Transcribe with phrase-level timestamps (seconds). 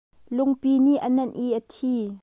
[0.35, 1.95] Lungpi nih a nenh i a thi.